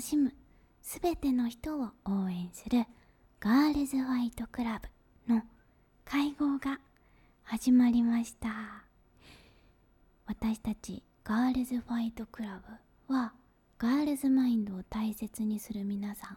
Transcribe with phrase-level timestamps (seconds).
[0.00, 0.32] 楽しむ。
[0.80, 2.86] すべての人を応援する
[3.38, 4.80] ガールズファイトクラ
[5.26, 5.42] ブの
[6.06, 6.80] 会合が
[7.42, 8.48] 始まりました。
[10.24, 12.62] 私たちガールズファイトクラ
[13.06, 13.34] ブは
[13.76, 16.36] ガールズマインドを大切にする皆さんを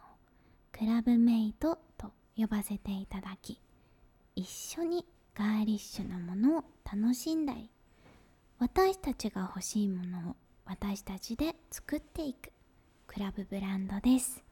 [0.70, 3.58] クラブメイトと呼ばせていただき
[4.36, 7.70] 一緒にガーリッシュなものを楽しんだり
[8.58, 12.53] 私たちが欲しいものを私たちで作っていく。
[13.14, 14.42] クラブブランドです。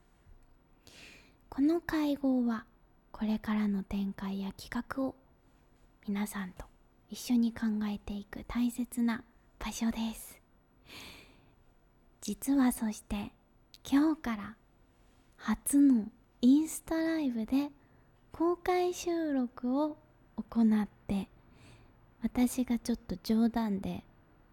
[1.49, 2.65] この会合は
[3.11, 5.17] これからの展開や企画を
[6.07, 6.65] 皆さんと
[7.11, 9.25] 一緒に考えていく大切な
[9.59, 10.41] 場所です。
[12.21, 13.33] 実はそして
[13.85, 14.55] 今日から
[15.39, 16.05] 初の
[16.41, 17.69] インスタライブで
[18.31, 19.97] 公開収録を
[20.37, 21.27] 行って
[22.23, 24.05] 私がちょっと冗談で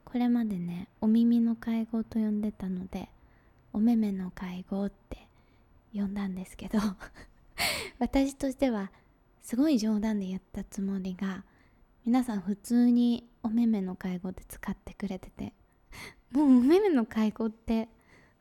[0.04, 3.08] これまでねお耳の会合と呼んでたので
[3.73, 5.28] お目目の会合って
[5.94, 6.80] 呼んだんですけど
[8.00, 8.92] 私としては
[9.42, 11.44] すごい冗談で言ったつもりが
[12.06, 15.53] 皆さん普通にお目目の会合で使ってくれてて
[16.31, 17.89] もうお目目の会合って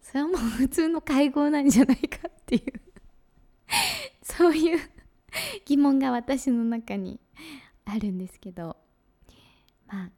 [0.02, 2.80] それはもう普通の会合なんじゃないかっていう
[4.22, 4.78] そういう
[5.64, 7.20] 疑問が私の中に
[7.84, 8.76] あるんですけど
[9.86, 10.10] まあ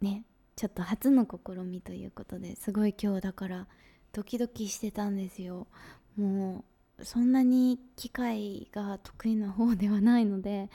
[0.00, 0.24] ね
[0.56, 3.66] ちょっと初の試みということですごい今日だから
[4.12, 5.66] ドキドキしてたんですよ。
[6.16, 6.64] も
[6.98, 10.70] うそんなに機械が得意な方ではないので、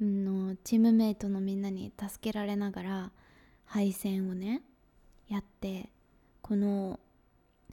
[0.00, 3.12] うん、のチームメイトのみんなに助けられながら
[3.64, 4.62] 配線をね
[5.28, 5.90] やって
[6.40, 7.00] この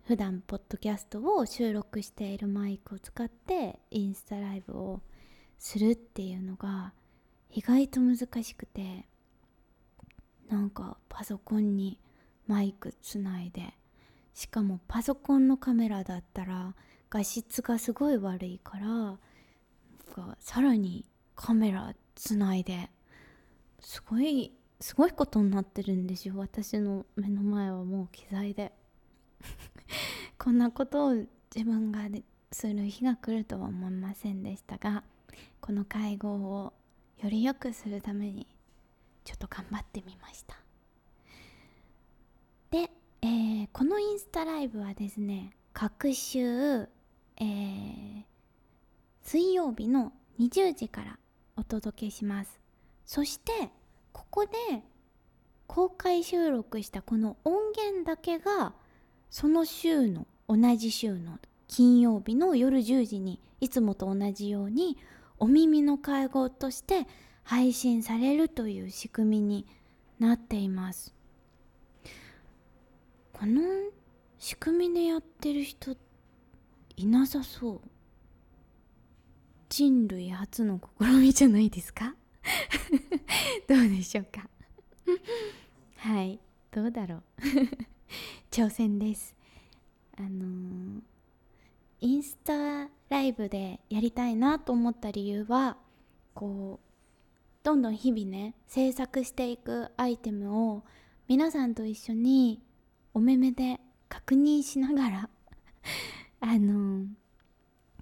[0.07, 5.01] 普段ポッドキャストを収録しているマイクを使ってインスタライブを
[5.57, 6.93] するっていうのが
[7.51, 9.07] 意外と難しくて
[10.49, 11.99] なんかパソコンに
[12.47, 13.73] マイクつないで
[14.35, 16.75] しかもパソコンのカメラだったら
[17.09, 19.17] 画質がすごい悪いから
[20.39, 22.89] さらにカメラつないで
[23.79, 26.33] すごいすごいことになってるんですよ。
[26.37, 28.73] 私の目の前はもう機材で。
[30.37, 31.13] こんなことを
[31.55, 32.01] 自分が
[32.51, 35.03] する日が来るとは思いませんでしたが
[35.59, 36.73] この会合を
[37.21, 38.47] より良くするために
[39.23, 40.57] ちょっと頑張ってみました
[42.71, 42.89] で、
[43.21, 48.23] えー、このインスタライブはですね各週、えー、
[49.21, 51.19] 水曜日の20時から
[51.57, 52.61] お届けします。
[53.05, 53.51] そして
[54.13, 54.51] ここで
[55.67, 58.71] 公開収録したこの音源だけが
[59.29, 61.37] その週の同じ週の
[61.67, 64.97] 金曜日の夜10時にいつもと同じように
[65.37, 67.07] お耳の会合として
[67.43, 69.67] 配信されるという仕組みに
[70.17, 71.14] なっています。
[73.37, 73.61] この
[74.39, 75.95] 仕組みでやってる人
[76.95, 77.81] いなさそう。
[79.67, 82.15] 人類初の試みじゃないですか？
[83.67, 84.47] どうでしょうか？
[85.97, 86.39] はい。
[86.71, 87.21] どうだろう？
[88.51, 89.35] 挑戦です。
[90.17, 91.01] あのー、
[91.99, 95.75] インスタライブでやりたいなと思った理由は
[96.33, 96.85] こう
[97.63, 100.83] どんどん日々ね制作していくアイテムを
[101.27, 102.61] 皆さんと一緒に
[103.15, 105.29] お目目で確認しながら
[106.41, 107.07] あの、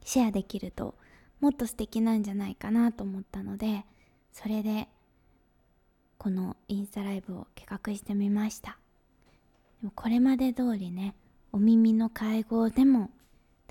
[0.03, 0.95] シェアできると
[1.39, 3.85] もっと素敵なんじゃないかなと思ったので
[4.31, 4.89] それで
[6.17, 8.79] このインスタライブを企画してみました。
[9.81, 11.15] でもこれまで通りね
[11.51, 13.11] お耳の会合でも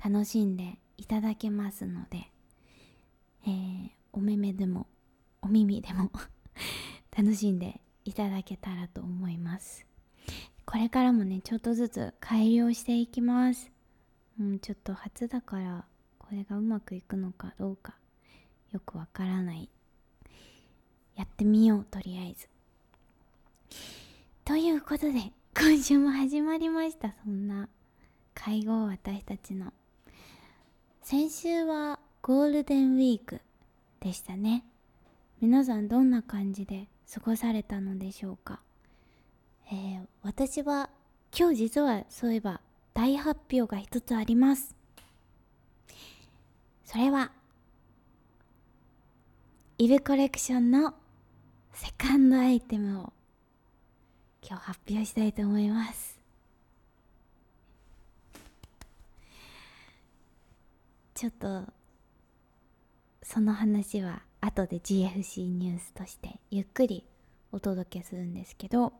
[0.01, 2.31] 楽しんでいただけますので、
[3.45, 4.87] えー、お目目でも
[5.41, 6.09] お耳でも
[7.11, 9.92] 楽しんでいただけたらと思います。
[10.73, 13.69] これからもねちょっとずつ改良していきます。
[14.39, 15.85] うんちょっと初だから
[16.17, 17.93] これがうまくいくのかどうか
[18.71, 19.69] よくわからない。
[21.15, 22.49] やってみようとりあえず。
[24.43, 27.13] ということで今週も始まりました。
[27.23, 27.69] そんな
[28.33, 29.71] 会合私たちの。
[31.03, 33.41] 先週はゴールデンウィーク
[33.99, 34.65] でしたね。
[35.39, 38.59] 皆さんどんな感じで過ごされたのでしょうか、
[39.71, 40.89] えー、私は
[41.37, 42.61] 今日実はそういえば
[42.93, 44.75] 大発表が一つあります。
[46.85, 47.31] それは
[49.79, 50.93] イブコレクションの
[51.73, 53.13] セカンドアイテムを
[54.47, 56.19] 今日発表したいと思います。
[61.15, 61.63] ちょっと
[63.23, 67.05] その話は後で GFC ニュースとしてゆっくり
[67.51, 68.93] お届けするんですけど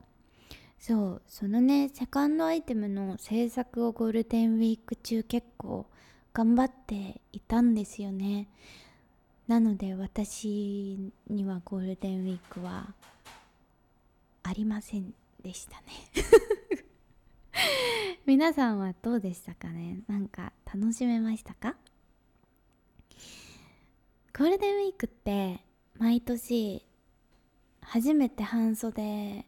[0.85, 5.85] そうそのねセカンドアイテムの制作をゴールデンウィーク中結構
[6.33, 8.49] 頑張っていたんですよね。
[9.47, 12.93] なので私にはゴールデンウィークは
[14.43, 15.87] ありませんでしたね。
[18.27, 20.01] 皆さんはどうでしたかね？
[20.09, 21.77] なんか楽しめましたか？
[24.37, 25.61] ゴールデンウィークって
[25.97, 26.85] 毎年
[27.79, 29.45] 初めて半袖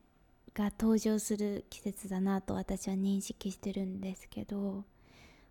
[0.55, 4.85] が登場する季節だなと私は認識してるんですけど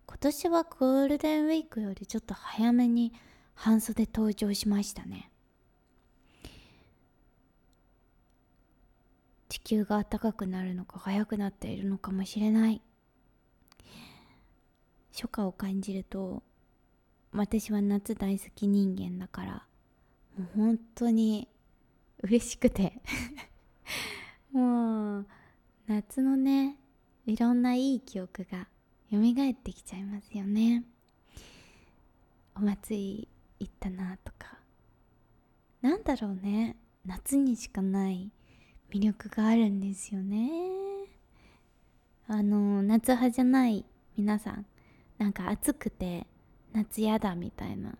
[0.07, 3.13] 今年はゴールデンウィークよりちょっと早めに
[3.53, 5.31] 半袖登場しましたね。
[9.47, 12.81] 地球が暖かくなるのか早くなっているのかもしれない。
[15.13, 16.43] 初夏を感じると
[17.31, 19.65] 私は夏大好き人間だから
[20.37, 21.47] もう本当に
[22.21, 23.01] 嬉しくて。
[24.55, 25.25] もう
[25.85, 26.77] 夏のね
[27.25, 28.69] いろんないい記憶が
[29.11, 30.85] 蘇ってきちゃいますよね。
[32.55, 33.27] お祭り
[33.59, 34.57] 行ったなとか。
[35.81, 36.77] なんだろうね。
[37.05, 38.31] 夏にしかない
[38.89, 40.49] 魅力があるんですよね。
[42.29, 43.83] あの夏派じゃない
[44.17, 44.65] 皆さん
[45.17, 46.27] なんか暑くて
[46.71, 47.97] 夏やだみたいな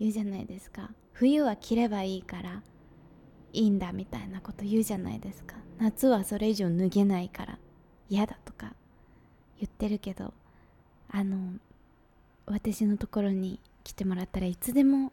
[0.00, 0.90] 言うじゃないですか。
[1.12, 2.62] 冬は着ればいいから
[3.52, 5.56] いいんだみたいなこと言うじゃないですか。
[5.78, 7.58] 夏はそれ以上脱げないから
[8.08, 8.74] 嫌だとか
[9.58, 10.32] 言ってるけど
[11.10, 11.54] あの
[12.46, 15.12] 私のところに来てもらったらいつでも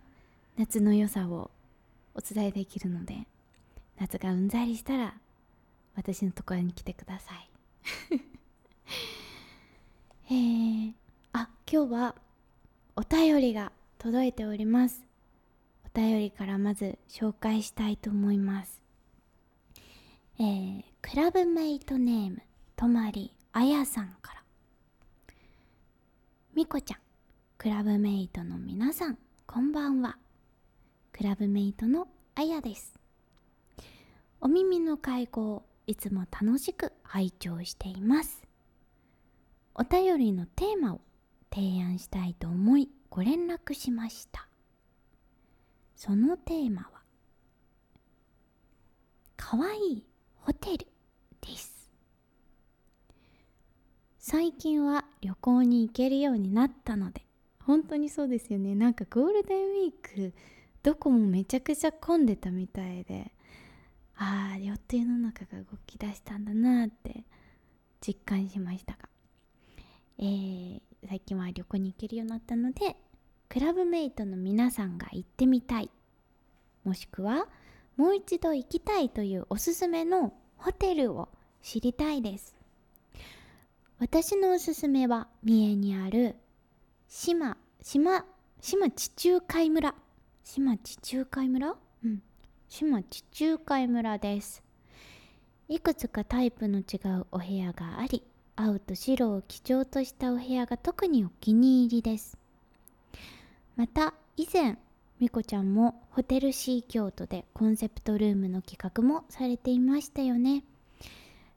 [0.57, 1.50] 夏の良さを
[2.13, 3.25] お伝えできるので
[3.97, 5.15] 夏がうんざりしたら
[5.95, 7.50] 私のところに来てください。
[10.31, 10.94] えー、
[11.33, 12.15] あ今日は
[12.95, 15.08] お便りが届いております。
[15.95, 18.80] お便りからまず紹介したいと思います。
[20.39, 22.41] えー、クラブメイトネーム
[22.75, 24.44] とまりあやさんから。
[26.53, 27.00] みこちゃん
[27.57, 30.18] クラブメイトの皆さんこんばんは。
[31.12, 32.94] クラブメイトのあやです。
[34.42, 38.44] お耳の会合いつも楽しく拝聴しています。
[39.74, 41.01] お便りのテーマを
[41.51, 44.49] 提案したいと思いご連絡しました。
[46.00, 46.90] そのテーマは
[49.36, 50.04] かわいい
[50.38, 50.88] ホテル
[51.42, 51.90] です。
[54.18, 57.25] 最近は旅行に行けるようになったので
[57.66, 58.75] 本当にそうですよね。
[58.75, 59.92] なんかゴールデンウィー
[60.31, 60.34] ク
[60.84, 63.34] どこもめちゃくちゃ混んでたみたいで
[64.16, 67.25] ああ予定の中が動き出したんだなって
[68.00, 69.00] 実感しましたが、
[70.18, 72.95] えー、最近は旅行に行けるようになったので
[73.50, 75.90] クラブメイトの皆さんが行ってみたい
[76.84, 77.48] もしくは
[77.98, 81.30] もう一度行きたいというおすすめのホテルを
[81.62, 82.56] 知りたいです
[84.00, 86.38] 私のおすすめは三重にある
[87.09, 88.23] 島、島、
[88.62, 89.95] 島地中海村。
[90.44, 91.76] 島地中海村？
[92.06, 92.21] うん。
[92.69, 94.64] 島地中海村です。
[95.68, 98.23] いくつかタイプの違うお部屋があり、
[98.56, 102.39] 青と白を基調としたお部屋が特にお気に入りです。
[103.80, 104.78] また、以前、
[105.21, 110.66] みこちゃんもホテルシー京都でコンセプトルームの企画もされていましたよね。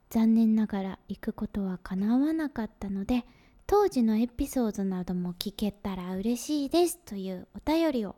[0.09, 3.25] 残念ながら行くことは叶わなかったので、
[3.67, 8.15] 当時のエピソードなども聞けたら嬉しいですというお便りを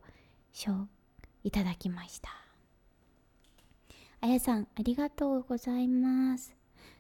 [1.44, 2.30] いただきました。
[4.22, 6.56] あやさん、ありがとうございます。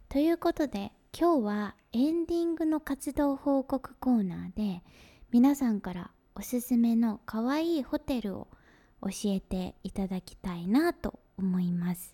[0.10, 4.82] ということで、今日はエンディングの活動報告コーナーで、
[5.30, 8.48] 皆さんからおすすめの可愛いホテルを
[9.02, 12.14] 教えていただきたいなと思います。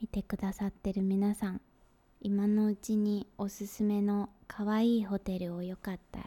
[0.00, 1.60] 見てくださってる皆さん、
[2.20, 6.26] 今のうちにおすすめの可愛いホテルをよかったら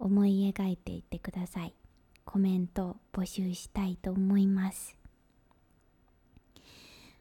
[0.00, 1.74] 思い描いていってください。
[2.24, 4.96] コメント募集したいと思います。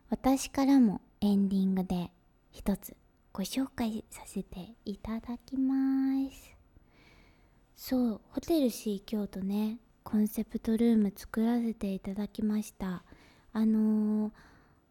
[0.10, 2.10] 私からもエンディングで
[2.52, 2.96] 一つ
[3.32, 6.57] ご紹介させていただきます。
[7.78, 13.04] そうホテル C 京都ねコンセプトルーム作らせていただきました。
[13.54, 14.32] あのー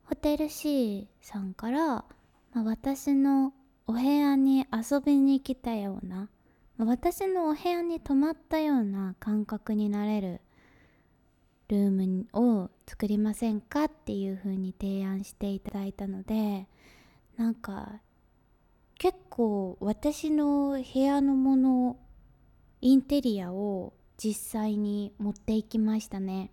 [0.09, 2.05] ホテル C さんから、
[2.53, 3.53] まあ、私の
[3.89, 6.29] お部屋に遊びに来たような、
[6.77, 10.41] まあ、私のお部屋に泊まったような感覚になれる
[11.69, 16.69] ルームを作りませんかっていう風に提案していただいたので
[17.37, 18.01] なんか
[18.99, 21.97] 結構私の部屋のもの
[22.81, 26.51] インテリアを実際に持っていきましたね。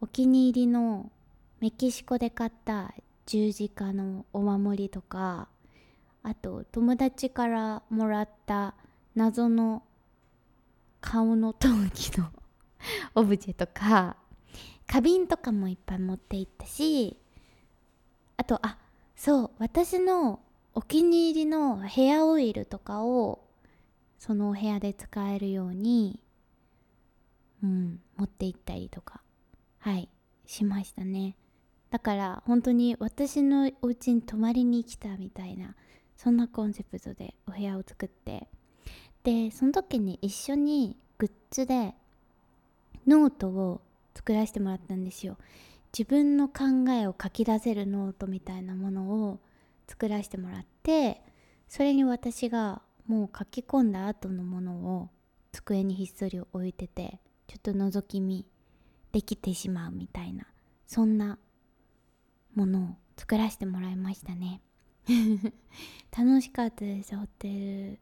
[0.00, 1.12] お気に入りの
[1.60, 2.92] メキシコで買った
[3.26, 5.48] 十字架のお守りとか
[6.24, 8.74] あと友達からもらった
[9.14, 9.84] 謎の
[11.00, 12.30] 顔の陶器の
[13.14, 14.16] オブジェとか
[14.88, 17.16] 花瓶とかもいっぱい持っていったし
[18.36, 18.78] あとあ
[19.14, 20.40] そう私の
[20.74, 23.44] お気に入りのヘアオイルとかを
[24.18, 26.20] そのお部屋で使えるように
[27.62, 29.20] うん持って行ったりとか
[29.78, 30.08] はい
[30.46, 31.36] しましたね。
[31.90, 35.74] だから本当に私のお家に泊まりに来たみたいな
[36.16, 38.48] そんなコンセプトでお部屋を作って
[39.24, 41.94] でその時に一緒にグッズで
[43.06, 43.82] ノートを
[44.14, 45.36] 作らせてもらったんですよ。
[45.96, 49.40] 自分の考えを書き出せるノートみたいなものを
[49.88, 51.20] 作らせてもらって
[51.68, 55.08] それに私がもう書き込んだ後のものを
[55.52, 58.46] 机にひっそり置いててちょっと覗き見
[59.12, 60.46] できてしまうみたいな
[60.86, 61.38] そんな
[62.54, 64.60] ものを作らせてもらいましたね。
[66.16, 67.98] 楽しかったですホテル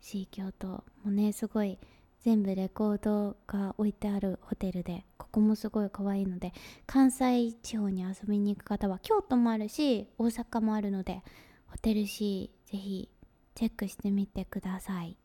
[0.00, 0.84] シー京都。
[1.04, 1.78] もねすごい
[2.20, 6.52] 全部レコードが置いてあるホテルでここもすごい可愛いので
[6.86, 11.22] 関西地方に遊びに行く方は京都もあるし大阪もあるので
[11.68, 13.08] ホテルシーぜひ
[13.54, 15.16] チェックしてみてください。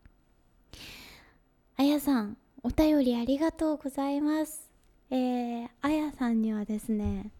[1.76, 4.70] あやさんお便りありがとうございます。
[5.10, 7.32] えー、あやさんにはですね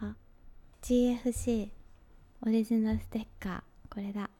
[0.00, 0.14] あ
[0.82, 1.70] GFC
[2.46, 4.30] オリジナルステッカーこれだ。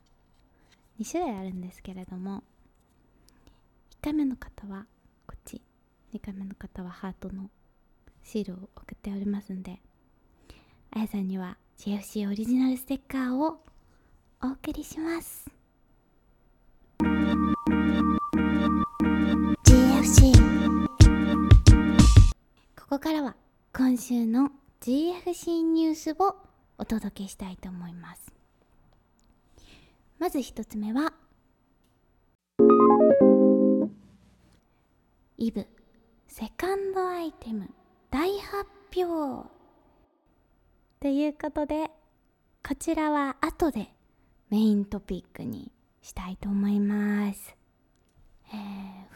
[0.98, 2.42] 2種類あるんですけれども。
[4.02, 4.86] 1回目の方は
[5.26, 5.60] こっち。
[6.14, 7.50] 2回目の方はハートの
[8.22, 9.80] シールを送っておりますんで
[10.90, 13.60] あやさんには GFC オリジナルステッカーを
[14.42, 15.50] お送りします。
[19.64, 20.32] GFC
[22.78, 23.36] ここからは
[23.74, 24.50] 今週の
[24.80, 26.36] GFC ニュースを
[26.78, 28.32] お届けしたいと思います。
[30.18, 31.12] まず一つ目は
[35.38, 35.66] イブ
[36.26, 37.70] セカンドアイテム
[38.10, 38.66] 大発
[38.96, 39.48] 表。
[41.00, 41.90] ということで
[42.66, 43.92] こちらは後で
[44.50, 45.70] メイントピックに
[46.02, 47.56] したいと思います、
[48.52, 48.56] え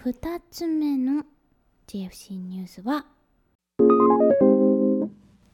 [0.04, 1.24] ー、2つ目の
[1.86, 3.06] GFC ニュースは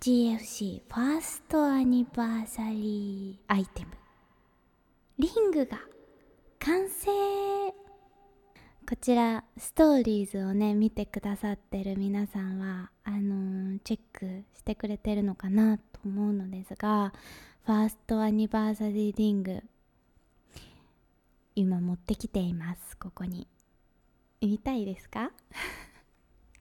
[0.00, 3.90] GFC ファーストアニバーサリーアイテム。
[5.18, 5.80] リングが
[6.58, 7.10] 完成。
[8.88, 17.12] こちらストーリーズをね見てくださってる皆さんはあのー、チェックしてくれてるのかなと思うのですが
[17.64, 19.60] ファーストアニバーサリーリング
[21.56, 22.96] 今持ってきています。
[22.96, 23.48] ここに。
[24.40, 25.32] 見たいですか？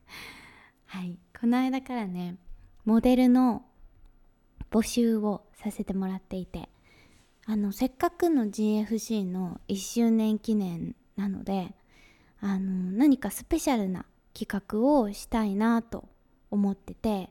[0.88, 1.20] はい。
[1.40, 2.38] この間からね
[2.86, 3.66] モデルの
[4.72, 6.70] 募集をさせてもらっていて
[7.46, 11.76] あのせっかくの GFC の1周年記念なので
[12.42, 16.08] あの何かスペシャルな企画をしたいなと
[16.52, 17.30] 思ってて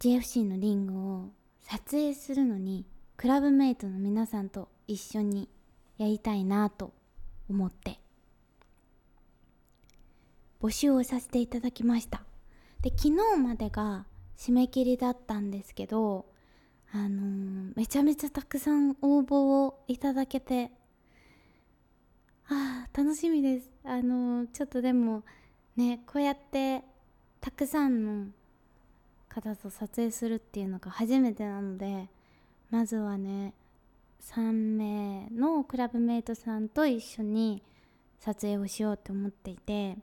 [0.00, 1.28] GFC のリングを
[1.62, 2.86] 撮影するのに
[3.16, 5.48] クラブメイトの皆さんと一緒に
[5.98, 6.92] やりたいなと
[7.50, 7.98] 思って
[10.60, 12.22] 募集をさせていただきました。
[12.80, 16.26] で昨日までが締め切りだったんですけど
[16.92, 20.70] あのー、めちゃめちゃたくさん応募をいただけて
[22.48, 23.70] ああ楽しみです。
[23.84, 25.22] あの、ちょっとでも
[25.76, 26.82] ねこうやって
[27.40, 28.26] たくさんの
[29.28, 32.08] 方と撮影するっていうのが初めてなので
[32.70, 33.54] まずはね
[34.22, 37.62] 3名のクラブメイトさんと一緒に
[38.18, 39.96] 撮影をしようって思っていて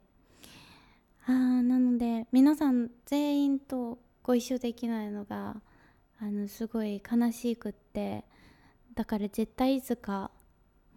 [1.27, 5.57] あなので皆さん全員とご一緒できないのが
[6.21, 8.23] あのすごい悲しくって
[8.93, 10.31] だから絶対いつか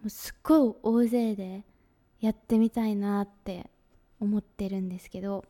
[0.01, 1.65] もうすっごい大勢で
[2.21, 3.71] やってみたいなって
[4.21, 5.45] 思ってるんですけど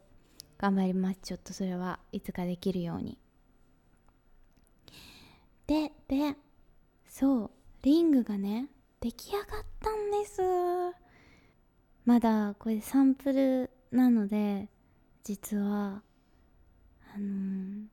[0.58, 1.20] 頑張ります。
[1.22, 3.18] ちょっとそれはいつかできるように。
[5.66, 6.34] でで
[7.06, 7.50] そう
[7.82, 8.68] リングがね
[9.00, 10.42] 出来上がったんです。
[12.04, 14.68] まだこれサンプルなので
[15.24, 16.02] 実は
[17.14, 17.84] あのー、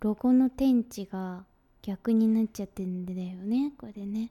[0.00, 1.44] ロゴの天地が
[1.82, 4.30] 逆になっちゃってんだよねこれね。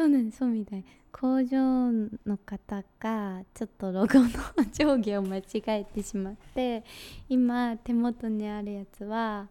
[0.00, 0.84] そうなんですそうみたい。
[1.12, 1.92] 工場
[2.24, 4.30] の方がちょっとロゴの
[4.72, 6.84] 上下を間違えてしまって
[7.28, 9.48] 今手元にあるやつは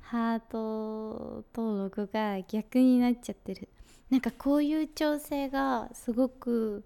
[0.00, 3.68] ハートとロゴが逆になっちゃってる。
[4.10, 6.82] なんかこういう調整がすごく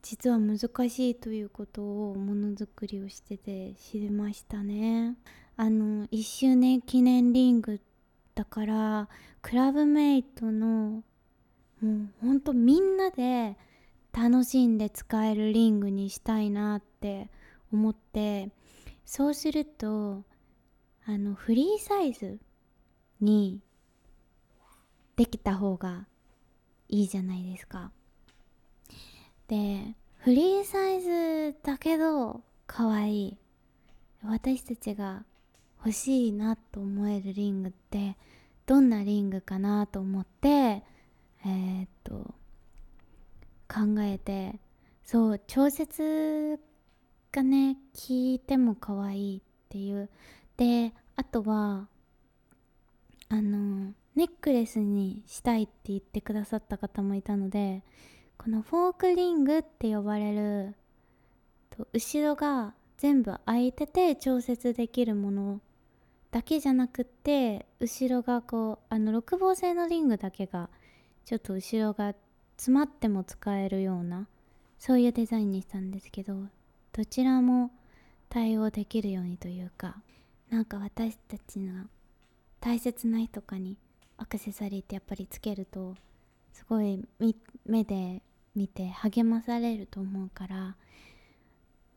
[0.00, 5.14] 実は難しいということをものづくりをしてて知りましたね。
[5.58, 7.78] あの1周年記念リング
[8.34, 9.08] だから
[9.42, 11.02] クラブメイトの
[11.80, 13.56] もうほんとみんなで
[14.12, 17.28] 楽しんで使えるリングにしたいなって
[17.72, 18.50] 思って
[19.04, 20.22] そうすると
[21.06, 22.38] あのフリーサイズ
[23.20, 23.60] に
[25.16, 26.06] できた方が
[26.88, 27.90] いいじゃないですか。
[29.48, 33.36] でフリーサイズだけど可愛い。
[34.22, 35.24] 私たちが
[35.78, 38.16] 欲しいなと思えるリングって
[38.66, 40.82] どんなリングかなと思って
[41.44, 42.34] えー、っと
[43.68, 44.60] 考えて
[45.04, 46.58] そう調節
[47.32, 50.08] がね聞いても可愛いっていう。
[50.56, 51.88] であとは
[53.30, 57.82] あのネックレスにしたいって言ってくださった方もいたので
[58.36, 60.74] このフォークリングって呼ばれる
[61.70, 65.60] と後ろが全部開いてて調節できるもの
[66.30, 70.68] だけじゃなくって後ろがこうあの6号製のリングだけが
[71.24, 72.14] ちょっと後ろが
[72.56, 74.26] 詰まっても使えるような
[74.78, 76.34] そういうデザインにしたんですけど
[76.92, 77.70] どちらも
[78.28, 79.96] 対応できるようにというか
[80.50, 81.84] なんか私たちの
[82.60, 83.76] 大切な人とかに
[84.18, 85.94] アクセサリーってやっぱりつけると
[86.52, 87.02] すごい
[87.64, 88.22] 目で
[88.54, 90.76] 見て励まされると思うから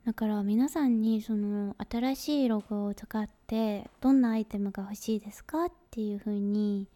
[0.06, 6.88] だから皆さんにその新しいロゴを使ってどんなアイテムが欲しいですかっていう風に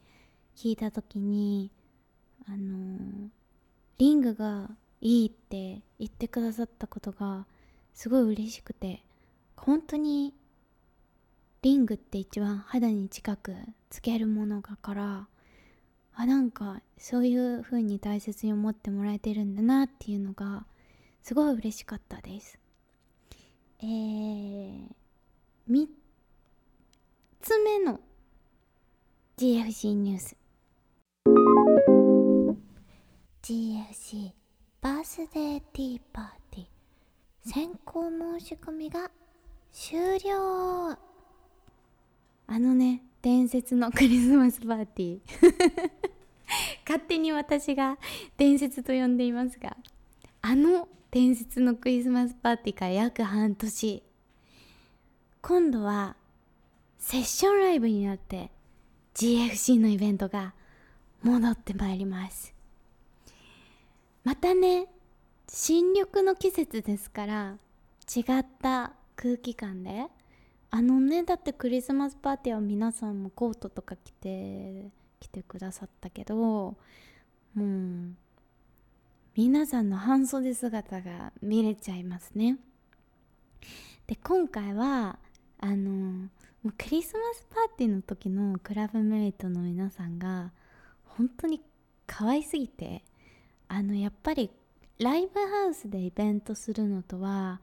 [0.55, 1.71] 聞いた時に
[2.49, 3.29] あの
[3.97, 4.69] リングが
[5.01, 7.45] いいって言ってくださったことが
[7.93, 9.03] すごい嬉しくて
[9.55, 10.33] 本当に
[11.61, 13.53] リングって一番肌に近く
[13.89, 15.27] つけるものだから
[16.15, 20.65] あなんかそういう風に大切に思ってもらえてるんだなっていうのが
[21.21, 22.57] すごい嬉しかったです。
[23.79, 24.85] えー、
[25.69, 25.87] 3
[27.41, 27.99] つ目の
[29.37, 30.37] GFC ニュース。
[33.47, 34.31] GFC
[34.81, 37.49] バースデーティーパーティー。
[37.49, 39.09] 先行申し込みが
[39.71, 40.89] 終了。
[40.89, 45.91] あのね伝説のクリスマスパーティー。
[46.85, 47.97] 勝手に私が
[48.35, 49.77] 伝説と呼んでいますが
[50.41, 54.03] あの伝説のクリスマスパーティーから約半年。
[55.41, 56.17] 今度は
[56.97, 58.51] セッションライブになって
[59.13, 60.53] GFC のイベントが
[61.23, 62.56] 戻ってまいります。
[64.27, 64.87] またね
[65.47, 67.55] 新緑の季節ですから
[68.13, 70.07] 違った空気感で。
[70.69, 76.75] あのねだってクリスマスパーティーは皆さんもコートとか着て来てくださったけども
[77.55, 77.61] う
[79.33, 82.57] 皆さんの半袖姿が見れちゃいますね。
[84.07, 85.19] で今回は
[85.61, 86.29] あのも
[86.65, 90.51] うクリスマスパーティーの時のクラブメイトの皆さんが
[91.05, 91.61] 本当に
[92.05, 93.05] 可愛すぎて
[93.67, 94.49] あのやっぱり
[94.99, 97.61] ライブハウスでイベントするのとは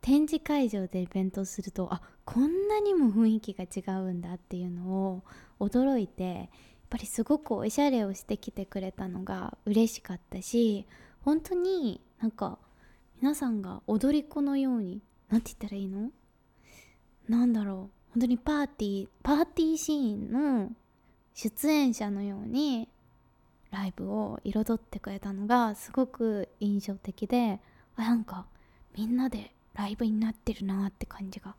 [0.00, 5.22] 展示会場でイベントするとあこんなにも雰囲気が違うんだっていうのを
[5.58, 6.46] 驚いてやっ
[6.88, 10.86] ぱりすごくおしゃれをしてきてくれたのが嬉しかったし
[11.22, 12.58] 本当になんか
[13.20, 16.10] 皆さんが踊り子のように何て言ったらいいの？
[17.28, 18.12] なんだろう。
[18.12, 20.72] 本当にパーティーパーティーシーンの
[21.34, 22.88] 出演者のように
[23.70, 27.60] ライブを彩ってくれたのがすごく印象的で
[27.96, 28.46] あなんか
[28.96, 31.54] みんなでライブになってるなって感じが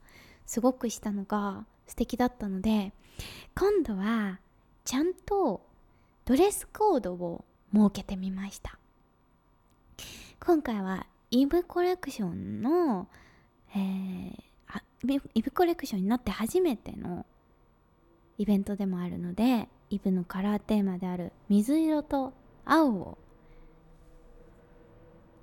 [0.46, 2.92] すごくしたのが素敵だったので
[3.56, 4.40] 今度は
[4.84, 5.62] ちゃんと
[6.26, 8.78] ドレスコードを設けてみました。
[10.44, 13.08] 今回はイブコレクションの、
[13.76, 17.26] えー、イブコレクションになって初めての
[18.38, 22.34] イベントでもあるのでイブのカラーテーマである水色と
[22.66, 23.18] 青を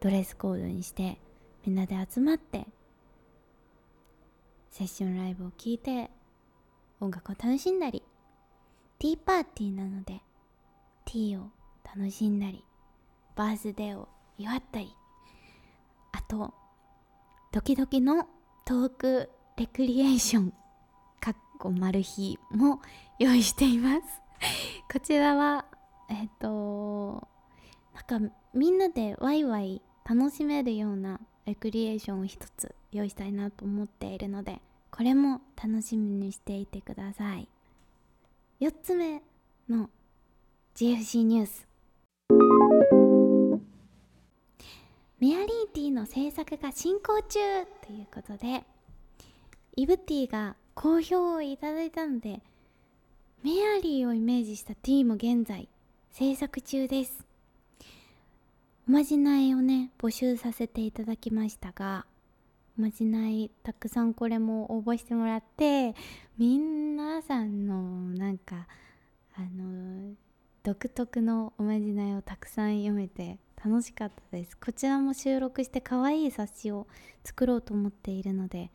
[0.01, 1.21] ドレスコードにして
[1.67, 2.67] みんなで集まって
[4.71, 6.11] セッションライブを聴いて
[7.01, 8.03] 音楽を楽しんだり
[8.99, 10.23] ティーパーティーなので
[11.05, 11.51] ティーを
[11.85, 12.65] 楽しんだり
[13.37, 14.09] バースデーを
[14.39, 14.95] 祝ったり
[16.13, 16.55] あと
[17.53, 18.27] 時々の
[18.65, 20.53] トークレクリエーション
[21.21, 22.81] かっこマル秘も
[23.19, 24.28] 用意しています。
[24.93, 25.67] こちらは
[26.09, 27.29] えっ、と
[27.95, 37.49] なんかみんなでワイワイ楽しめるようなレクリエーションを一つ用意したいなと思っているのでこれも楽しみにしていてください。
[38.61, 39.23] 4つ目
[39.69, 39.89] の
[40.75, 41.69] GFC ニュース。
[45.21, 47.39] メアリーティーの制作が進行中
[47.87, 48.65] ということで
[49.75, 52.41] イブティーが好評をいただいたので
[53.45, 55.69] メアリーをイメージしたティーも現在
[56.11, 57.25] 制作中です。
[58.89, 62.05] おまじないをね募集させていただきましたが
[62.77, 65.95] おまじないたくさんこれも応募してもらって
[66.37, 68.67] 皆さんのなんか
[69.37, 70.15] あの
[70.65, 74.57] 独特のおまじないをたくさん読めて楽しかったです。
[74.57, 76.89] こちらも収録して可愛い冊子を
[77.23, 78.73] 作ろうと思っているので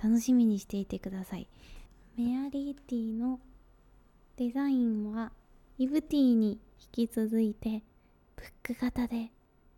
[0.00, 1.48] 楽しみにしていてください。
[2.16, 3.40] メアリーティーの
[4.40, 5.32] デザインは
[5.76, 6.58] イブティに
[6.96, 7.82] 引き続いて
[8.36, 9.30] ブック型で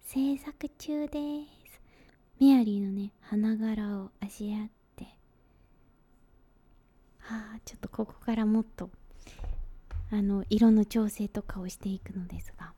[0.05, 1.19] 制作中で
[1.69, 1.81] す。
[2.39, 5.03] メアリーのね花柄をあしらって。
[7.19, 8.89] はあちょっとここからもっと
[10.13, 12.73] あの色の調整とかをしていくのですが。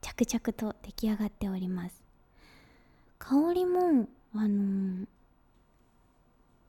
[0.00, 2.02] 着々と出来上がっております。
[3.18, 5.06] 香りもあのー、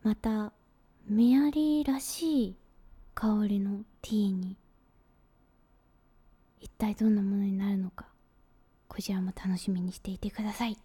[0.04, 0.52] また
[1.08, 2.56] メアリーらしい
[3.22, 4.56] 香りのティーに
[6.62, 8.06] 一体どんなものになるのか
[8.88, 10.78] こちらも楽しみにしていてください。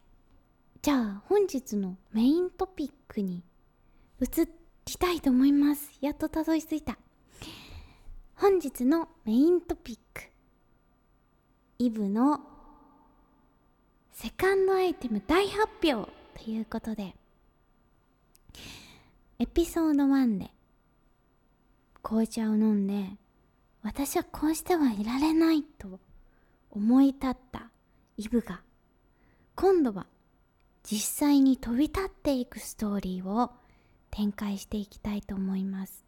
[0.83, 3.45] じゃあ本日のメイントピックに
[4.21, 4.49] 移り
[4.99, 5.93] たいと思います。
[6.01, 6.99] やっとたどり着いた。
[8.35, 10.23] 本日のメイントピック。
[11.79, 12.41] イブの
[14.11, 17.15] セカンドアイテム大発表ということで
[19.39, 20.54] エピソード1で
[22.05, 23.17] 紅茶を飲んで
[23.83, 25.99] 私はこうしてはいられないと
[26.71, 27.71] 思い立った
[28.19, 28.61] イブが
[29.57, 30.07] 今度は
[30.83, 33.51] 実際に飛び立っていくストーリーを
[34.11, 36.05] 展開していきたいと思います。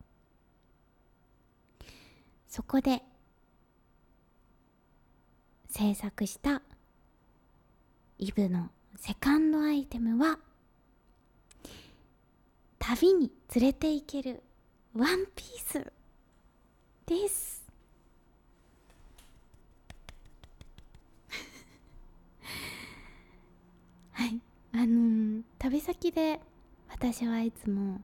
[2.46, 3.02] そこで
[5.68, 6.62] 制作した
[8.18, 10.38] イブのセカンドアイテムは
[12.78, 14.42] 旅に連れて行ける
[14.98, 15.92] ワンピース
[17.04, 17.66] です。
[24.12, 24.40] はい。
[24.72, 26.40] あのー、旅先で
[26.88, 28.00] 私はいつも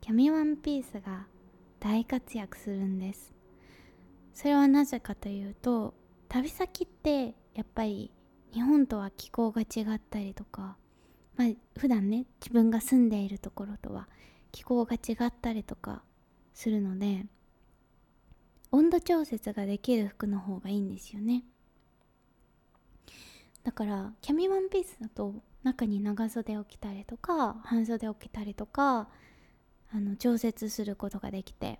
[0.00, 1.26] キャミワンピースが
[1.78, 3.34] 大活躍するんです。
[4.32, 5.92] それはなぜかというと
[6.30, 8.10] 旅先ってやっぱり
[8.54, 10.78] 日本とは気候が違ったりとか
[11.36, 14.08] まあ普段ね自分が住んでいるところとは
[14.52, 16.02] 気候が違ったりとか
[16.54, 17.26] するので
[18.72, 21.42] 温度調節ができる服の方がいいんですよね。
[23.64, 29.08] だからキャミワンピースだと中に長袖を着たりとか半袖を着たりとか
[29.92, 31.78] あの調節することができて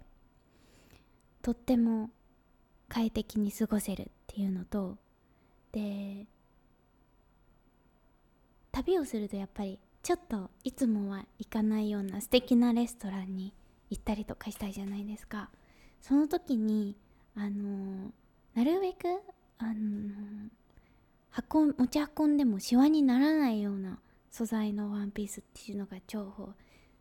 [1.43, 2.11] とっても
[2.89, 4.99] 快適に過ごせるっていうのと
[5.73, 6.27] で
[8.73, 13.55] 旅をするとやっぱりちょっといつもは行かないような素敵なレストランに
[13.91, 15.51] 行ったりとかしたいじゃないですか。
[16.01, 16.97] その時に
[17.35, 18.13] あの
[18.55, 19.07] なるべく
[19.59, 20.49] あの
[21.53, 23.99] 運持ち運んでもシワにならないような
[24.31, 26.49] 素材のワンピースっていうのが重宝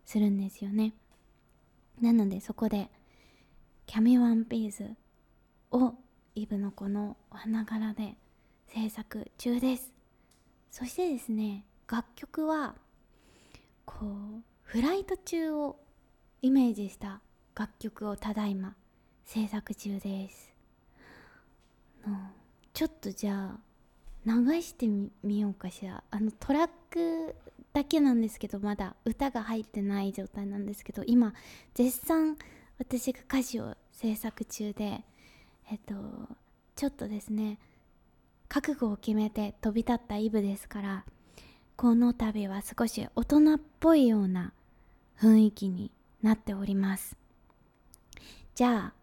[0.05, 0.93] するんですよね。
[2.01, 2.89] なのでそこで
[3.85, 4.85] キャミワンピース
[5.71, 5.93] を
[6.35, 8.15] イブのこのお花柄で
[8.67, 9.91] 制作中です。
[10.71, 12.75] そしてですね楽曲は
[13.85, 15.79] こうフライト中を
[16.41, 17.19] イメージした
[17.53, 18.75] 楽曲をただいま
[19.25, 20.53] 制作中です。
[22.73, 23.59] ちょっとじゃあ
[24.25, 24.87] 流して
[25.21, 26.03] みようかしら。
[26.09, 27.35] あのトラック
[27.73, 31.33] だけなんですけどまだ歌が入ってない状態なんですけど今
[31.73, 32.37] 絶賛
[32.79, 35.03] 私が歌詞を制作中で
[35.69, 35.93] えっと
[36.75, 37.59] ちょっとですね
[38.47, 41.05] 覚悟を決めて飛び立ったイブですから
[41.75, 44.53] この度は少し大人っぽいような
[45.19, 47.15] 雰囲気になっております。
[48.55, 48.93] じゃあ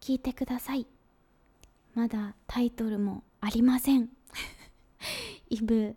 [0.00, 0.86] 聞いてください。
[1.94, 4.10] まだタイトルもありません。
[5.48, 5.96] イブ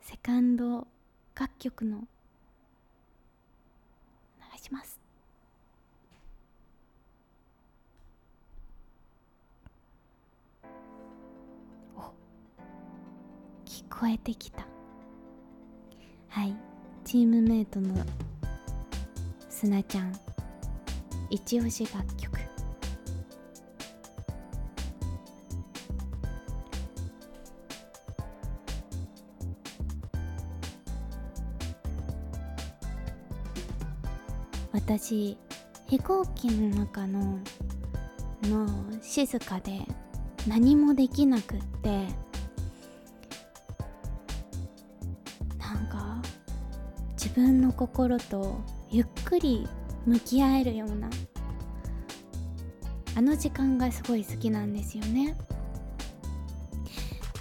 [0.00, 0.86] セカンド
[1.34, 2.06] 楽曲の
[4.52, 5.00] 流します。
[13.64, 14.66] 聞こえてきた。
[16.28, 16.56] はい。
[17.04, 17.94] チームメイトの
[19.56, 20.12] すなちゃん。
[21.30, 22.38] 一押し楽曲。
[34.74, 35.38] 私
[35.86, 37.38] 飛行機の中の
[38.42, 38.68] の
[39.00, 39.80] 静かで
[40.46, 42.06] 何もできなくって
[45.58, 46.20] なんか
[47.12, 49.68] 自分の心とゆっくり
[50.06, 51.08] 向き合えるような
[53.16, 55.36] あの時間がすごい好きなんですよね。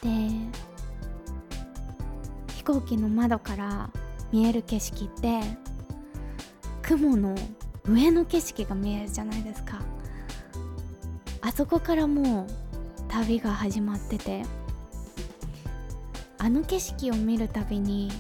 [0.02, 0.10] で
[2.56, 3.90] 飛行機の窓から
[4.32, 5.40] 見える景色って
[6.82, 7.36] 雲の
[7.88, 9.82] 上の景色が見えるじゃないですか。
[11.42, 12.48] あそこからもう
[13.08, 14.44] 旅が始まってて
[16.38, 18.12] あの景色を見るたびに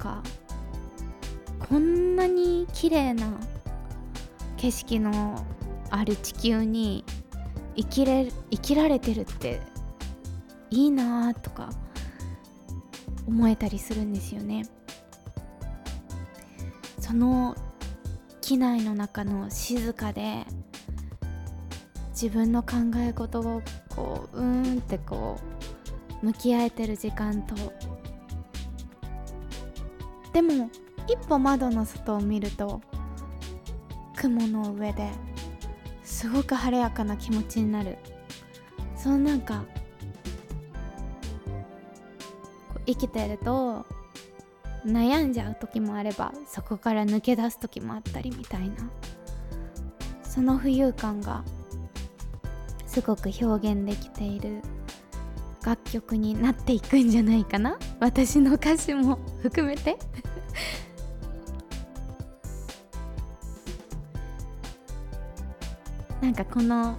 [0.00, 0.22] か
[1.68, 3.38] こんなに綺麗な
[4.56, 5.44] 景色の
[5.90, 7.04] ある地球に
[7.76, 9.60] 生きれ生きられてるって
[10.70, 11.70] いいなとか
[13.26, 14.64] 思えたりするんですよね。
[16.98, 17.54] その
[18.40, 20.44] 機内の中の静かで
[22.10, 23.62] 自分の考え事を
[23.94, 25.38] こううーんってこ
[26.22, 27.54] う向き合えてる時間と
[30.32, 30.70] でも
[31.06, 32.80] 一歩窓の外を見ると
[34.16, 35.10] 雲の上で
[36.04, 37.98] すごく晴れやかな気持ちになる。
[38.96, 39.64] そのなんか
[42.86, 43.86] 生きてると
[44.84, 48.90] 悩んじゃう時もあればそこから抜け出す時もあったりみたいな。
[50.22, 51.42] その浮遊感が
[52.86, 54.62] すごく表現できている
[55.64, 57.78] 楽曲になっていくんじゃないかな。
[58.00, 59.98] 私の歌詞も含めて。
[66.44, 66.96] かこの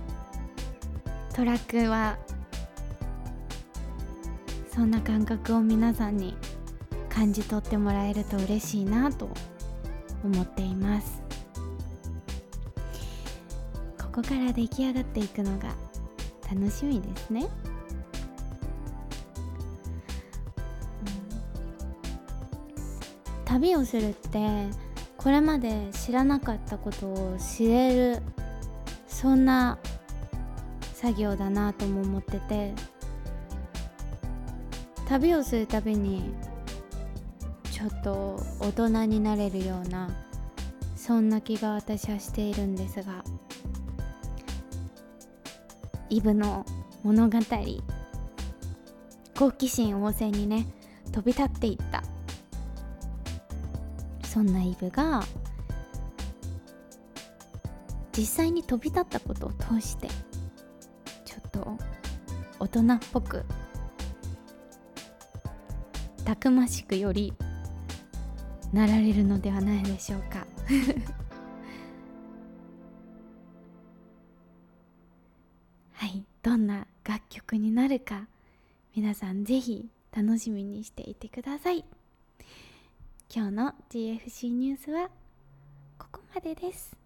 [1.33, 2.17] トラックは
[4.73, 6.35] そんな感覚を皆さんに
[7.09, 9.29] 感じ取ってもらえると嬉しいなと
[10.23, 11.21] 思っています。
[13.97, 15.69] ここから出来上がっていくのが
[16.53, 17.49] 楽しみですね、うん、
[23.45, 24.67] 旅をするって
[25.15, 28.21] これまで知らなかったことを知れる
[29.21, 29.77] そんな
[30.95, 32.73] 作業だなとも思ってて
[35.07, 36.33] 旅をするたびに
[37.71, 40.09] ちょっと大人になれるような
[40.95, 43.23] そんな気が私はしているんですが
[46.09, 46.65] イブの
[47.03, 47.37] 物語
[49.37, 50.65] 好奇心旺盛にね
[51.11, 52.01] 飛び立っていった。
[54.23, 55.21] そんなイブが
[58.15, 60.07] 実際に飛び立ったことを通して
[61.25, 61.77] ちょっと
[62.59, 63.45] 大人っぽく
[66.25, 67.33] たくましくより
[68.71, 70.45] なられるのではないでしょうか。
[75.93, 78.27] はいどんな楽曲になるか
[78.95, 81.85] 皆さんぜひ楽しみにしていてください。
[83.33, 85.09] 今日の GFC ニュースは
[85.97, 87.00] ここまでです。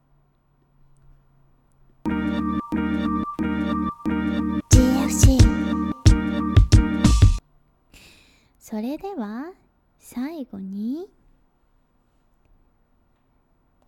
[8.67, 9.51] それでは
[9.99, 11.05] 最後に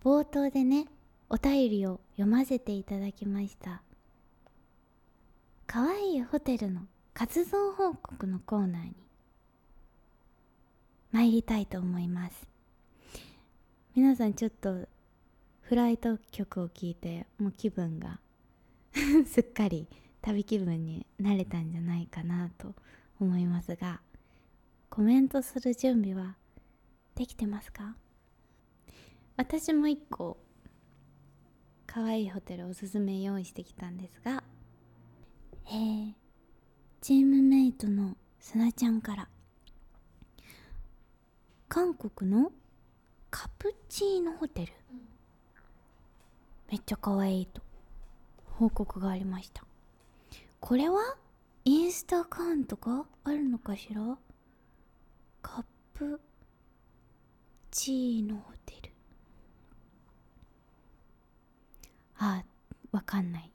[0.04, 0.86] 冒頭でね
[1.28, 3.82] お便りを読ませていただきました。
[5.66, 8.94] かわいいホテルの活動報告のコーナーに
[11.10, 12.46] 参りたいと思います。
[13.96, 14.86] 皆さんちょっと
[15.62, 18.20] フライト曲を聴いてもう気分が
[19.26, 19.88] すっかり
[20.22, 22.76] 旅気分になれたんじゃないかなと
[23.18, 24.00] 思いますが
[24.90, 26.36] コメントする準備は
[27.14, 27.96] できてますか？
[29.36, 30.38] 私も一個
[31.86, 34.42] かわいいホテルおすすめ用意してきたんですが
[35.66, 36.12] えー、
[37.00, 39.28] チームメイトのすなちゃんから
[41.68, 42.50] 韓国の
[43.30, 44.72] カプチーノホテル、
[46.70, 47.60] めっちゃ可愛いと
[48.46, 49.62] 報告がありました。
[50.60, 51.16] これは
[51.66, 54.16] インスタアカウントがあるのかしら？
[55.42, 56.20] カップ
[57.70, 58.90] チーノホテル。
[62.18, 62.44] あ
[62.92, 63.52] わかんない。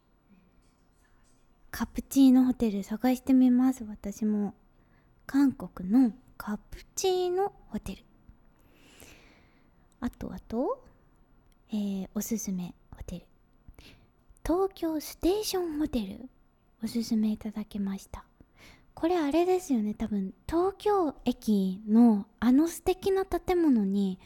[1.71, 3.83] カプチーノホテル探してみます。
[3.83, 4.53] 私も。
[5.25, 8.03] 韓国のカプチーノホテル。
[9.99, 10.83] あとあと
[11.71, 13.25] えー、おすすめホテル。
[14.45, 16.29] 東京ステーションホテル
[16.83, 18.25] おすすめいただきました。
[19.03, 19.93] これあれですよね。
[19.93, 24.17] 多分東京駅のあの素敵な建物に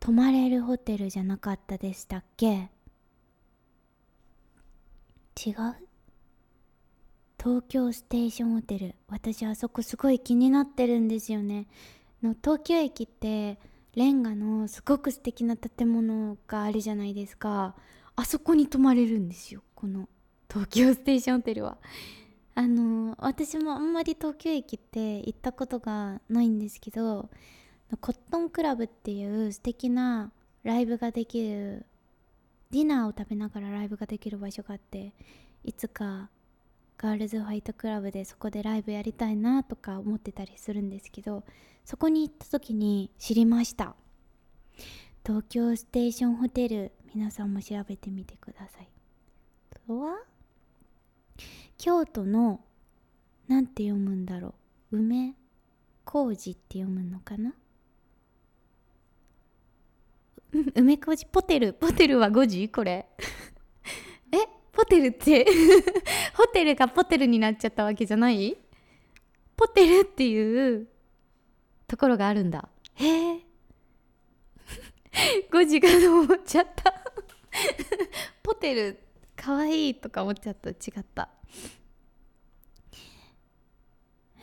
[0.00, 2.68] 泊まれるホテルじゃなかったでしたっけ？
[5.46, 5.76] 違う？
[7.40, 8.96] 東京ステーションホテル。
[9.06, 11.68] 私あそこすごい気になってるんですよね。
[12.20, 13.60] の東京駅って
[13.94, 17.76] レンガのすごく素敵な建物があるじゃないですか。
[18.16, 19.62] あそこに泊まれるんですよ。
[19.76, 20.08] この
[20.50, 21.78] 東京ステーションホテルは。
[22.58, 27.28] あの私もあんまり東京駅って行ったことがないんですけど
[28.00, 30.32] コットンクラブっていう素敵な
[30.64, 31.84] ライブができる
[32.70, 35.12] ディナーを食べながらライブができる場所があって
[35.64, 36.30] いつか
[36.96, 41.44] ガールズファイトクラブでそこでライブやりたいなとか思ってたりするんですけど
[41.84, 43.94] そこに行った時に知りました。
[45.26, 48.88] 東京ステーションホテル皆さんも調べてみてください。
[49.86, 50.16] とは？
[51.78, 52.60] 京都の
[53.48, 54.54] なんて読むんだろ
[54.92, 54.98] う。
[54.98, 55.34] 梅
[56.04, 57.54] 小路って読むのかな？
[60.74, 62.68] 梅小路ポテルポテルは5時？
[62.68, 63.06] これ。
[64.32, 64.36] え
[64.72, 65.46] ポテルって？
[66.34, 68.56] ホテルがポテルになっちゃったわけじゃない？
[69.56, 70.88] ポテルっていう
[71.86, 72.68] ところがあるんだ。
[72.94, 73.46] へえ。
[75.50, 76.92] 5時かと思っちゃった。
[78.42, 78.98] ポテル
[79.34, 80.70] かわいいとか思っちゃった。
[80.70, 81.30] 違った。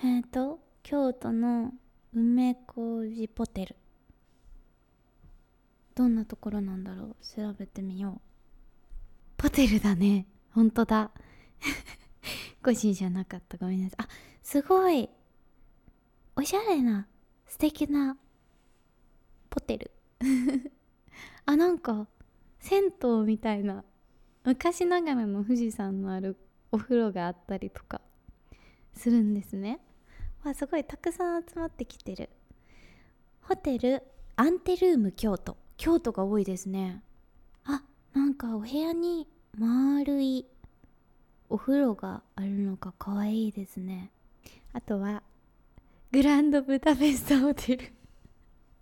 [0.03, 1.71] えっ、ー、と京都の
[2.13, 3.75] 梅小路ポテル。
[5.95, 7.15] どんなところなんだろう？
[7.23, 8.21] 調べてみよう。
[9.37, 10.27] ポテルだね。
[10.51, 11.11] ほんとだ。
[12.63, 13.57] 5時じゃなかった。
[13.57, 14.05] ごめんなさい。
[14.05, 14.07] あ
[14.41, 15.09] すごい。
[16.35, 17.07] おしゃれな
[17.47, 18.17] 素敵な
[19.49, 19.91] ポテル。
[21.45, 22.07] あなんか
[22.59, 23.83] 銭湯みたいな。
[24.43, 26.35] 昔ながらの富士山のある
[26.73, 28.01] お風呂があったりとか
[28.95, 29.79] するんですね。
[30.43, 32.29] わすごいたくさん集まってきてる。
[33.43, 34.01] ホテル
[34.35, 35.55] アンテルーム京都。
[35.77, 37.03] 京都が多いですね。
[37.65, 37.83] あ
[38.13, 40.47] なんかお部屋に丸い
[41.47, 44.09] お風呂があるのが可愛いですね。
[44.73, 45.21] あとは
[46.11, 47.93] グランドブダペストホテル。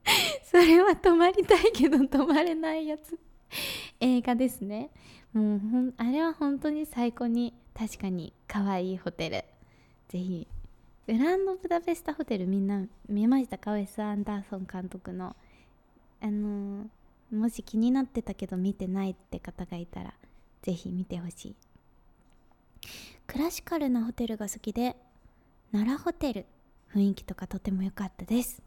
[0.50, 3.20] それは泊まりたいけど泊まれないやつ。
[4.00, 4.92] 映画ですね。
[5.34, 9.44] もうほんあれは本当に最高に確かに可愛いホテル。
[10.10, 10.48] ぜひ。
[11.08, 13.58] グランドブダペスタホテルみんな見ました？
[13.58, 15.36] かウェス・アンダーソン監督の。
[16.22, 20.14] あのー、もし気になってたけど見てないって方がいたら
[20.62, 21.56] ぜひ見てほしい。
[23.26, 24.96] クラシカルなホテルが好きで
[25.72, 26.46] 奈良ホテル。
[26.94, 28.62] 雰囲気とかとても良かったです。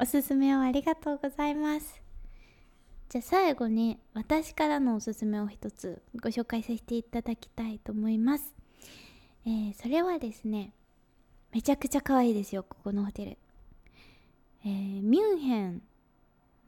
[0.00, 2.05] おすすめをありがとうございます。
[3.08, 8.52] じゃあ最後に私からのおすすめを一つご紹介させていただきたいと思います、
[9.46, 10.72] えー、それはですね
[11.52, 13.38] めちゃくちゃ可愛いですよここのホテル、
[14.64, 15.82] えー、ミュンヘン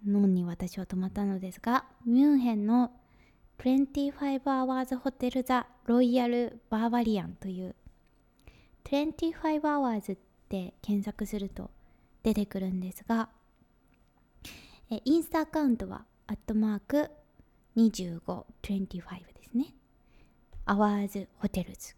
[0.06, 2.92] のに私は泊まったのですがミュンヘンの
[3.58, 4.12] 25
[4.44, 7.74] Hours Hotel The Royal Bavarian という
[8.84, 10.16] 25 Hours っ
[10.48, 11.68] て検索すると
[12.22, 13.28] 出てくるんですが
[14.90, 17.10] えインスタアカウントはアットマーク
[17.74, 18.42] 2525
[19.34, 19.72] ですね。
[20.66, 21.94] アワーズホテルズ。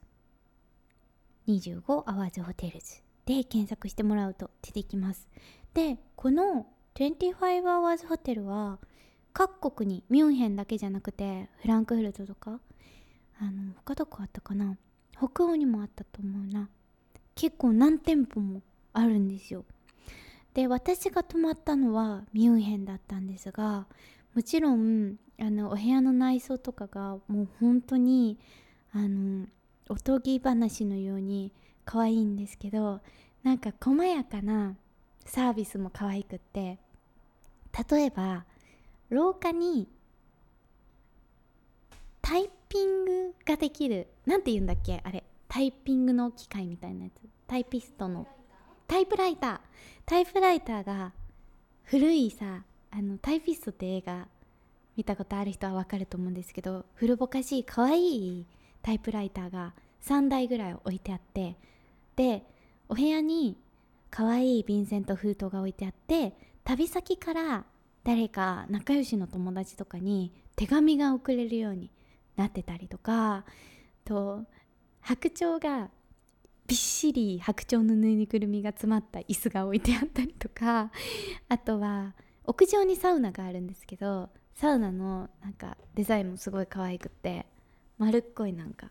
[1.48, 3.02] 25アワーズホテルズ。
[3.26, 5.26] で検索してもらうと出てきます。
[5.74, 8.78] でこの25 Hours ホテルは
[9.32, 12.60] 各国にミュンヘンだけじゃなくてフランクフルトとか
[13.40, 14.78] あの他どこあったかな？
[15.18, 16.68] 北欧にもあったと思うな。
[17.34, 18.62] 結構何店舗も
[18.92, 19.64] あるんですよ。
[20.54, 23.86] で私が泊まったのはミュンヘンだったんですが
[24.34, 28.38] もちろんあのお部屋の内装とかがもう本当に
[28.92, 29.46] あの
[29.88, 31.52] おとぎ話のように
[31.84, 33.00] 可愛いんですけど
[33.42, 34.76] なんか細やかな
[35.24, 36.78] サービスも可愛くって
[37.90, 38.44] 例えば
[39.08, 39.88] 廊下に
[42.22, 45.24] タイピングができる何て言うんだっけあれ。
[45.48, 47.20] タイピングの機械みたいなやつ。
[47.48, 48.28] タイピストの。
[48.86, 49.60] タイプライター。
[50.06, 51.12] タイプライターが
[51.82, 54.26] 古いさあのタイピストって映画
[54.96, 58.46] 見たことある人はわかると思うんですけど古ぼかしい可愛い
[58.82, 59.74] タイプライターが
[60.04, 61.56] 3台ぐらい置いてあって
[62.16, 62.44] で
[62.88, 63.56] お部屋に
[64.10, 66.34] 可愛い便箋と封筒が置いてあって
[66.64, 67.64] 旅先から
[68.02, 71.90] 誰か仲良しの友達とかに手紙が送れるように
[72.36, 73.44] なってたりとか
[74.04, 74.44] と
[75.00, 75.90] 白鳥が
[76.66, 80.90] びっしり白鳥のぬいぐるみが詰まった椅子が置いてあったりとか
[81.48, 82.14] あとは
[82.50, 87.46] 屋上にサウナがあるんですけどサウナのなんかデザインもすごい可愛くって
[87.96, 88.90] 丸っこいなんか。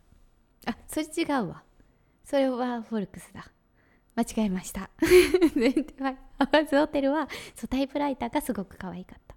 [0.66, 1.64] あそれ違うわ。
[2.24, 3.52] それはフォルクスだ。
[4.16, 4.84] 間違えました。
[4.84, 4.86] ア
[6.40, 9.36] ワーズホテルはそうタイプライターがすごく可愛かった。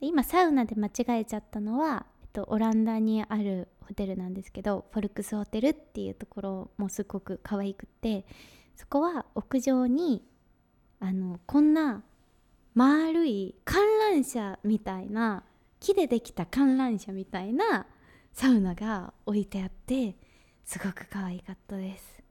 [0.00, 8.26] 今サウナで間違えちゃったのは、えっと、オランダにあるホテルなんですけどフォルクスホテルっていうところもすごく可愛くって
[8.74, 10.22] そこは屋上に
[11.00, 12.02] あのこんな
[12.76, 15.44] 丸い観覧車みたいな
[15.80, 17.86] 木でできた観覧車みたいな
[18.34, 20.14] サウナが置いてあって
[20.62, 22.22] すごく可愛かったです。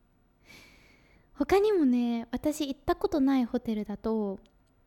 [1.34, 4.40] 他にもね私行ったことないホテルだと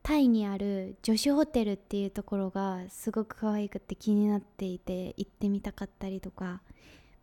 [0.04, 6.62] タイにある女子ホテルっていうところがすごく可愛くて気になっていて行ってみたかったりとか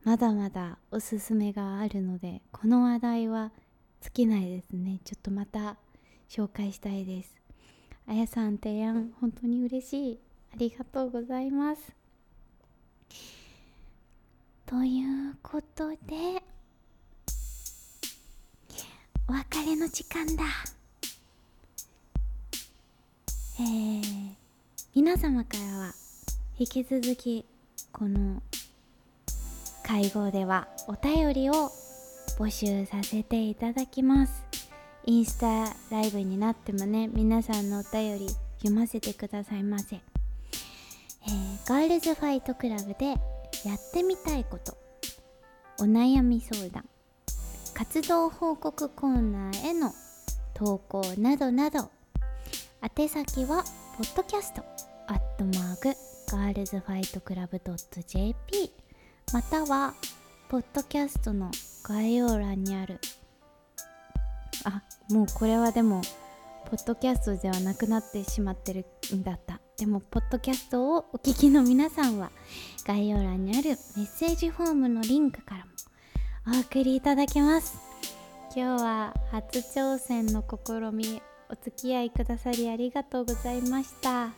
[0.03, 3.53] まだまだおすすめがあるのでこの話題は
[4.01, 4.99] 尽きないですね。
[5.05, 5.77] ちょっとまた
[6.27, 7.44] 紹介したいです。
[8.07, 10.19] あやさん提案本当に嬉しい。
[10.53, 11.81] ありがとうございます。
[14.65, 16.41] ということで
[19.27, 20.43] お別れの時間だ。
[23.59, 24.35] えー、
[24.93, 25.93] 皆様からは
[26.57, 27.45] 引き続き
[27.91, 28.41] この
[29.83, 31.71] 会合ではお便りを
[32.37, 34.64] 募集させていただきます。
[35.05, 38.27] インスタライブになってもね皆さんのお便り
[38.57, 43.15] 読ませてくださいませ、えー、ガールズファイトクラブで
[43.65, 44.77] やってみたいこと。
[45.79, 46.85] お悩み相談。
[47.73, 49.91] 活動報告コーナーへの
[50.53, 51.89] 投稿などなど。
[52.97, 53.63] 宛先は
[53.97, 54.63] ポッドキャスト。
[55.07, 55.93] アットマーク
[56.31, 58.71] ガールズファイトクラブ .jp
[59.33, 59.93] または
[60.49, 61.51] ポッドキャストの
[61.83, 62.99] 概要欄にある
[64.65, 66.01] あもうこれはでも
[66.65, 68.85] ポッドキャストではなくなってしまってる
[69.15, 69.61] んだった。
[69.77, 72.31] でもポッドキャストをお聞きの皆さんは
[72.87, 77.77] 概要欄にあるメッセージフォームのリンクからもお送りいただけます。
[78.55, 84.29] 今日は初挑戦の試みお付き合いくださりありがとうございました。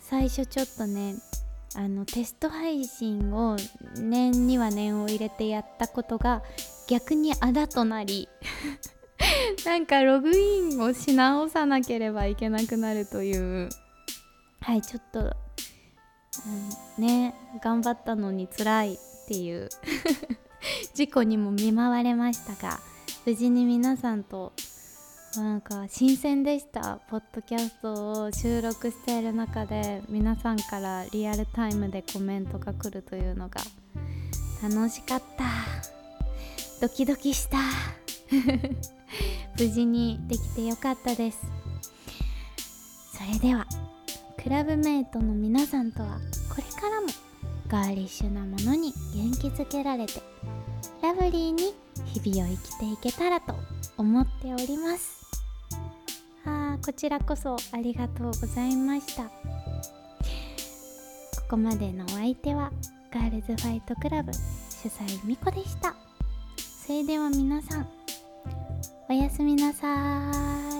[0.00, 1.14] 最初ちょっとね
[1.76, 3.56] あのテスト配信を
[3.96, 6.42] 念には念を入れてやったことが
[6.88, 8.28] 逆にあだとなり
[9.64, 13.68] なんかログインをし直さなければいけなくなるという。
[14.60, 15.20] はいちょっと、
[16.98, 18.98] うん、ね頑張ったのに辛いっ
[19.28, 19.68] ていう。
[20.94, 22.80] 事故にも見舞われましたが
[23.24, 24.52] 無事に皆さんと
[25.36, 26.98] なんか新鮮でした。
[27.08, 33.60] ポッドキャストを収録している中で皆さんからリアルタイムでコメントが来るというのが
[34.62, 35.44] 楽しかった。
[36.80, 37.58] ドキドキした。
[39.58, 41.38] 無事にできてよかったです。
[43.12, 43.66] それでは
[44.42, 47.08] クラブメイトの皆さんとはこれからも
[47.68, 50.22] ガーリッシュなものに元気づけられて
[51.02, 51.74] ラブリーに
[52.06, 53.54] 日々を生きていけたらと
[53.98, 55.20] 思っております。
[56.46, 59.24] あこちらこそありがとうございました。
[59.24, 59.30] こ
[61.50, 62.72] こまでのお相手は
[63.12, 65.94] ガールズファイトクラブ主催みこでした。
[66.86, 67.99] それでは皆さん
[69.10, 69.88] おやすみなさ
[70.76, 70.79] い。